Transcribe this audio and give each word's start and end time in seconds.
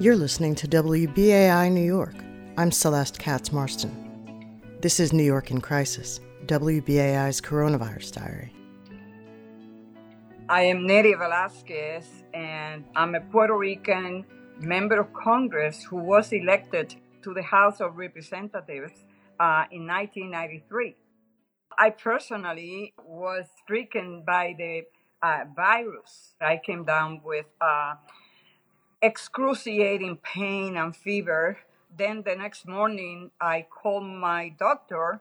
You're 0.00 0.16
listening 0.16 0.54
to 0.54 0.66
WBAI 0.66 1.70
New 1.70 1.84
York. 1.84 2.14
I'm 2.56 2.72
Celeste 2.72 3.18
Katz 3.18 3.52
Marston. 3.52 3.92
This 4.80 4.98
is 4.98 5.12
New 5.12 5.22
York 5.22 5.50
in 5.50 5.60
Crisis, 5.60 6.20
WBAI's 6.46 7.38
coronavirus 7.42 8.12
diary. 8.12 8.50
I 10.48 10.62
am 10.62 10.86
Nydia 10.86 11.18
Velázquez, 11.18 12.06
and 12.32 12.86
I'm 12.96 13.14
a 13.14 13.20
Puerto 13.20 13.54
Rican 13.54 14.24
member 14.58 14.98
of 14.98 15.12
Congress 15.12 15.84
who 15.84 15.96
was 15.96 16.32
elected 16.32 16.94
to 17.20 17.34
the 17.34 17.42
House 17.42 17.82
of 17.82 17.98
Representatives 17.98 19.04
uh, 19.38 19.64
in 19.70 19.86
1993. 19.86 20.96
I 21.78 21.90
personally 21.90 22.94
was 23.04 23.44
stricken 23.62 24.22
by 24.26 24.54
the 24.56 24.84
uh, 25.22 25.44
virus. 25.54 26.32
I 26.40 26.58
came 26.64 26.86
down 26.86 27.20
with 27.22 27.44
uh, 27.60 27.96
excruciating 29.02 30.18
pain 30.18 30.76
and 30.76 30.94
fever. 30.94 31.58
Then 31.96 32.22
the 32.22 32.36
next 32.36 32.66
morning, 32.66 33.30
I 33.40 33.66
called 33.70 34.04
my 34.04 34.50
doctor 34.58 35.20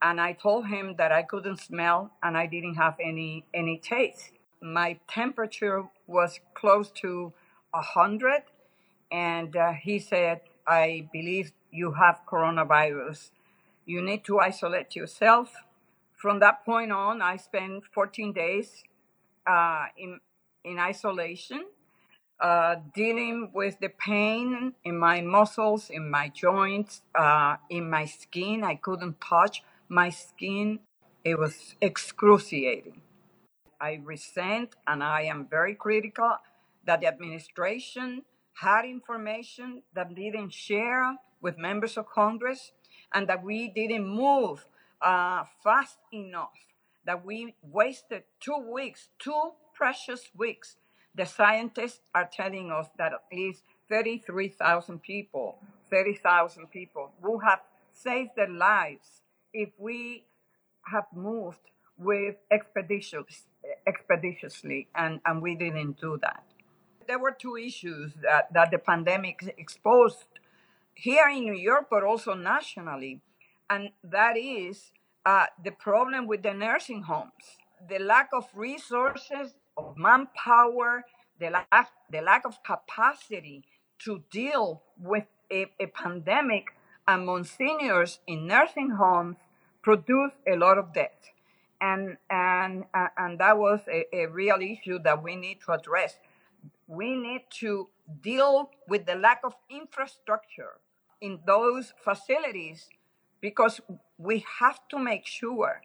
and 0.00 0.20
I 0.20 0.32
told 0.32 0.66
him 0.68 0.94
that 0.96 1.12
I 1.12 1.22
couldn't 1.22 1.60
smell 1.60 2.12
and 2.22 2.36
I 2.36 2.46
didn't 2.46 2.76
have 2.76 2.96
any 3.02 3.44
any 3.52 3.78
taste. 3.78 4.32
My 4.60 4.98
temperature 5.08 5.84
was 6.06 6.40
close 6.54 6.90
to 7.02 7.32
a 7.72 7.82
hundred, 7.82 8.42
and 9.10 9.54
uh, 9.56 9.72
he 9.72 9.98
said, 9.98 10.40
"I 10.66 11.08
believe 11.12 11.52
you 11.70 11.92
have 11.92 12.20
coronavirus. 12.26 13.30
You 13.86 14.02
need 14.02 14.24
to 14.24 14.40
isolate 14.40 14.96
yourself." 14.96 15.52
From 16.16 16.40
that 16.40 16.64
point 16.64 16.90
on, 16.90 17.22
I 17.22 17.36
spent 17.36 17.84
14 17.92 18.32
days 18.32 18.82
uh, 19.46 19.86
in 19.96 20.20
in 20.64 20.78
isolation, 20.78 21.64
uh, 22.40 22.76
dealing 22.94 23.50
with 23.52 23.80
the 23.80 23.88
pain 23.88 24.74
in 24.84 24.98
my 24.98 25.20
muscles, 25.20 25.90
in 25.90 26.10
my 26.10 26.28
joints, 26.28 27.02
uh, 27.14 27.56
in 27.70 27.90
my 27.90 28.04
skin. 28.04 28.64
I 28.64 28.76
couldn't 28.76 29.20
touch 29.20 29.62
my 29.88 30.10
skin. 30.10 30.80
It 31.24 31.38
was 31.38 31.74
excruciating. 31.80 33.02
I 33.80 34.00
resent 34.04 34.74
and 34.86 35.02
I 35.02 35.22
am 35.22 35.46
very 35.48 35.74
critical 35.74 36.36
that 36.86 37.00
the 37.00 37.06
administration 37.06 38.22
had 38.60 38.84
information 38.84 39.82
that 39.94 40.14
didn't 40.14 40.52
share 40.52 41.16
with 41.40 41.58
members 41.58 41.96
of 41.96 42.06
Congress 42.08 42.72
and 43.14 43.28
that 43.28 43.44
we 43.44 43.68
didn't 43.68 44.06
move 44.06 44.66
uh, 45.00 45.44
fast 45.62 45.98
enough 46.12 46.58
that 47.08 47.24
we 47.24 47.54
wasted 47.62 48.22
two 48.38 48.58
weeks, 48.72 49.08
two 49.18 49.52
precious 49.74 50.28
weeks. 50.36 50.76
The 51.18 51.26
scientists 51.26 52.00
are 52.14 52.30
telling 52.32 52.70
us 52.70 52.86
that 52.96 53.12
at 53.12 53.24
least 53.32 53.64
33,000 53.90 55.02
people, 55.02 55.58
30,000 55.90 56.70
people 56.70 57.10
will 57.20 57.40
have 57.40 57.58
saved 57.92 58.30
their 58.36 58.48
lives 58.48 59.22
if 59.52 59.70
we 59.78 60.22
have 60.86 61.06
moved 61.12 61.72
with 61.98 62.36
expeditious, 62.52 63.48
expeditiously, 63.84 64.86
and, 64.94 65.18
and 65.26 65.42
we 65.42 65.56
didn't 65.56 66.00
do 66.00 66.20
that. 66.22 66.44
There 67.08 67.18
were 67.18 67.32
two 67.36 67.56
issues 67.56 68.12
that, 68.22 68.54
that 68.54 68.70
the 68.70 68.78
pandemic 68.78 69.42
exposed 69.58 70.24
here 70.94 71.28
in 71.28 71.42
New 71.42 71.56
York, 71.56 71.88
but 71.90 72.04
also 72.04 72.34
nationally, 72.34 73.22
and 73.68 73.90
that 74.04 74.36
is 74.36 74.92
uh, 75.26 75.46
the 75.64 75.72
problem 75.72 76.28
with 76.28 76.44
the 76.44 76.54
nursing 76.54 77.02
homes, 77.02 77.58
the 77.88 77.98
lack 77.98 78.28
of 78.32 78.44
resources, 78.54 79.54
of 79.78 79.96
manpower, 79.96 81.04
the 81.40 81.50
lack, 81.50 81.90
the 82.10 82.20
lack 82.20 82.44
of 82.44 82.58
capacity 82.64 83.64
to 84.00 84.22
deal 84.30 84.82
with 84.98 85.24
a, 85.50 85.66
a 85.80 85.86
pandemic 85.86 86.66
among 87.06 87.44
seniors 87.44 88.18
in 88.26 88.46
nursing 88.46 88.90
homes 88.90 89.36
produced 89.82 90.36
a 90.46 90.56
lot 90.56 90.76
of 90.78 90.92
death. 90.92 91.30
And, 91.80 92.16
and, 92.28 92.84
uh, 92.92 93.08
and 93.16 93.38
that 93.38 93.56
was 93.56 93.80
a, 93.88 94.04
a 94.14 94.26
real 94.26 94.58
issue 94.60 94.98
that 95.04 95.22
we 95.22 95.36
need 95.36 95.58
to 95.66 95.72
address. 95.72 96.16
We 96.86 97.14
need 97.14 97.44
to 97.60 97.88
deal 98.20 98.70
with 98.88 99.06
the 99.06 99.14
lack 99.14 99.40
of 99.44 99.54
infrastructure 99.70 100.80
in 101.20 101.40
those 101.46 101.92
facilities 102.04 102.88
because 103.40 103.80
we 104.18 104.44
have 104.58 104.80
to 104.90 104.98
make 104.98 105.26
sure 105.26 105.82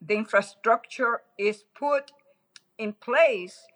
the 0.00 0.14
infrastructure 0.14 1.22
is 1.38 1.64
put 1.78 2.12
in 2.78 2.92
place 2.92 3.66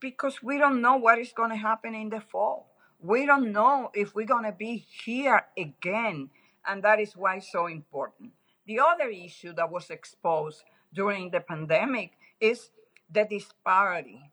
because 0.00 0.42
we 0.42 0.58
don't 0.58 0.80
know 0.80 0.96
what 0.96 1.18
is 1.18 1.32
going 1.32 1.50
to 1.50 1.56
happen 1.56 1.94
in 1.94 2.10
the 2.10 2.20
fall. 2.20 2.70
We 3.00 3.26
don't 3.26 3.52
know 3.52 3.90
if 3.94 4.14
we're 4.14 4.26
going 4.26 4.44
to 4.44 4.52
be 4.52 4.86
here 5.04 5.42
again, 5.58 6.30
and 6.66 6.82
that 6.82 7.00
is 7.00 7.16
why 7.16 7.36
it's 7.36 7.52
so 7.52 7.66
important. 7.66 8.32
The 8.66 8.80
other 8.80 9.08
issue 9.08 9.52
that 9.54 9.70
was 9.70 9.90
exposed 9.90 10.62
during 10.92 11.30
the 11.30 11.40
pandemic 11.40 12.12
is 12.40 12.70
the 13.12 13.24
disparity 13.24 14.32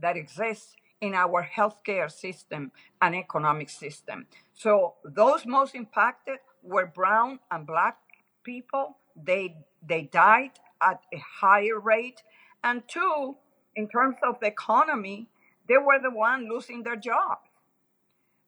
that 0.00 0.16
exists 0.16 0.74
in 1.00 1.14
our 1.14 1.48
healthcare 1.56 2.10
system 2.10 2.72
and 3.00 3.14
economic 3.14 3.70
system. 3.70 4.26
So, 4.54 4.94
those 5.04 5.46
most 5.46 5.74
impacted 5.74 6.38
were 6.62 6.86
brown 6.86 7.38
and 7.50 7.66
black 7.66 7.98
people. 8.42 8.96
They 9.16 9.56
they 9.86 10.02
died 10.02 10.52
at 10.82 11.00
a 11.12 11.18
higher 11.40 11.78
rate, 11.78 12.22
and 12.64 12.82
two, 12.88 13.36
in 13.78 13.86
terms 13.88 14.16
of 14.28 14.40
the 14.40 14.48
economy, 14.48 15.28
they 15.68 15.78
were 15.78 16.00
the 16.02 16.10
one 16.10 16.48
losing 16.48 16.82
their 16.82 16.96
jobs 16.96 17.48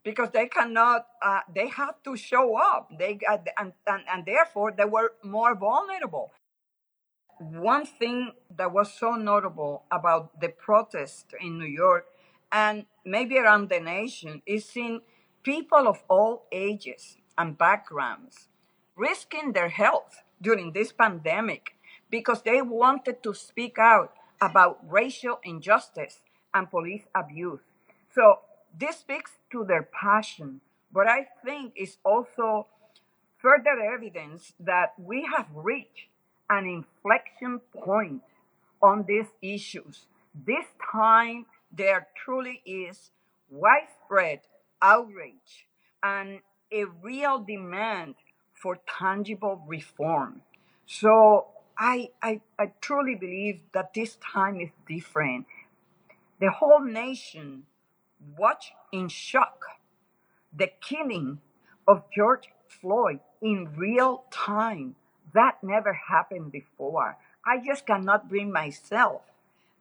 because 0.02 0.30
they 0.32 0.48
cannot. 0.48 1.06
Uh, 1.22 1.40
they 1.54 1.68
had 1.68 1.92
to 2.04 2.16
show 2.16 2.56
up. 2.56 2.90
They 2.98 3.14
got, 3.14 3.46
and, 3.56 3.72
and 3.86 4.02
and 4.12 4.26
therefore 4.26 4.72
they 4.76 4.88
were 4.96 5.12
more 5.22 5.54
vulnerable. 5.54 6.32
One 7.38 7.86
thing 7.86 8.32
that 8.58 8.72
was 8.72 8.92
so 8.92 9.10
notable 9.14 9.84
about 9.90 10.40
the 10.40 10.48
protest 10.48 11.26
in 11.40 11.58
New 11.58 11.72
York 11.84 12.04
and 12.52 12.84
maybe 13.04 13.38
around 13.38 13.70
the 13.70 13.80
nation 13.80 14.42
is 14.44 14.66
seeing 14.66 15.00
people 15.42 15.88
of 15.88 16.02
all 16.08 16.44
ages 16.52 17.16
and 17.38 17.56
backgrounds 17.56 18.48
risking 18.96 19.52
their 19.52 19.70
health 19.70 20.22
during 20.42 20.72
this 20.72 20.92
pandemic 20.92 21.76
because 22.10 22.42
they 22.42 22.60
wanted 22.60 23.22
to 23.22 23.32
speak 23.32 23.78
out 23.78 24.12
about 24.40 24.78
racial 24.88 25.38
injustice 25.44 26.20
and 26.54 26.70
police 26.70 27.02
abuse. 27.14 27.60
So 28.14 28.40
this 28.78 28.96
speaks 28.98 29.32
to 29.52 29.64
their 29.64 29.82
passion, 29.82 30.60
but 30.92 31.06
I 31.06 31.28
think 31.44 31.72
it's 31.76 31.98
also 32.04 32.66
further 33.38 33.78
evidence 33.80 34.52
that 34.60 34.94
we 34.98 35.28
have 35.36 35.46
reached 35.54 36.08
an 36.48 36.66
inflection 36.66 37.60
point 37.74 38.22
on 38.82 39.04
these 39.06 39.26
issues. 39.42 40.06
This 40.34 40.66
time, 40.92 41.46
there 41.72 42.08
truly 42.24 42.62
is 42.66 43.10
widespread 43.50 44.40
outrage 44.82 45.66
and 46.02 46.40
a 46.72 46.84
real 47.02 47.38
demand 47.38 48.14
for 48.54 48.78
tangible 48.98 49.62
reform. 49.66 50.42
So 50.86 51.46
I, 51.80 52.10
I, 52.22 52.42
I 52.58 52.72
truly 52.82 53.14
believe 53.14 53.62
that 53.72 53.94
this 53.94 54.16
time 54.16 54.60
is 54.60 54.68
different. 54.86 55.46
The 56.38 56.50
whole 56.50 56.84
nation 56.84 57.62
watched 58.36 58.72
in 58.92 59.08
shock 59.08 59.64
the 60.56 60.70
killing 60.82 61.38
of 61.88 62.04
George 62.14 62.50
Floyd 62.68 63.20
in 63.40 63.74
real 63.76 64.24
time. 64.30 64.96
That 65.32 65.62
never 65.62 65.94
happened 65.94 66.52
before. 66.52 67.16
I 67.46 67.58
just 67.64 67.86
cannot 67.86 68.28
bring 68.28 68.52
myself 68.52 69.22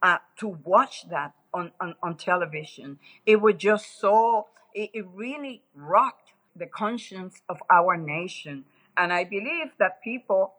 uh, 0.01 0.19
to 0.37 0.47
watch 0.63 1.09
that 1.09 1.33
on, 1.53 1.71
on, 1.81 1.95
on 2.01 2.15
television. 2.15 2.99
It 3.25 3.41
was 3.41 3.55
just 3.57 3.99
so, 3.99 4.47
it, 4.73 4.91
it 4.93 5.05
really 5.13 5.63
rocked 5.75 6.31
the 6.55 6.65
conscience 6.65 7.41
of 7.49 7.61
our 7.69 7.97
nation. 7.97 8.63
And 8.95 9.11
I 9.11 9.25
believe 9.25 9.71
that 9.79 10.01
people 10.01 10.53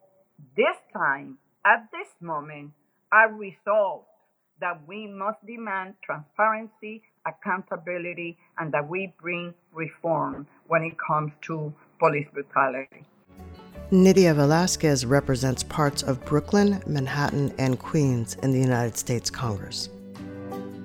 this 0.57 0.77
time, 0.93 1.39
at 1.65 1.89
this 1.93 2.09
moment, 2.21 2.73
are 3.13 3.33
resolved 3.33 4.07
that 4.61 4.87
we 4.87 5.07
must 5.07 5.45
demand 5.47 5.95
transparency, 6.05 7.03
accountability, 7.27 8.37
and 8.59 8.73
that 8.73 8.89
we 8.89 9.13
bring 9.21 9.55
reform 9.73 10.47
when 10.67 10.83
it 10.83 10.95
comes 10.99 11.33
to 11.43 11.73
police 11.99 12.27
brutality. 12.33 13.05
Nydia 13.91 14.35
Velázquez 14.35 15.09
represents 15.09 15.65
parts 15.65 16.03
of 16.03 16.25
Brooklyn, 16.25 16.81
Manhattan, 16.87 17.53
and 17.59 17.79
Queens 17.79 18.35
in 18.43 18.53
the 18.53 18.61
United 18.61 18.97
States 18.97 19.31
Congress. 19.31 19.89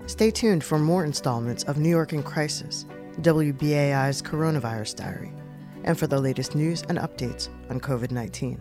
Stay 0.08 0.32
tuned 0.32 0.64
for 0.64 0.80
more 0.80 1.04
installments 1.06 1.64
of 1.64 1.78
New 1.78 1.90
York 1.90 2.14
in 2.14 2.24
Crisis, 2.24 2.86
WBAI's 3.22 4.22
Coronavirus 4.22 4.96
Diary, 4.96 5.34
and 5.84 5.98
for 5.98 6.08
the 6.08 6.20
latest 6.20 6.56
news 6.56 6.84
and 6.90 6.98
updates 6.98 7.50
on 7.70 7.80
COVID 7.80 8.12
19. 8.12 8.60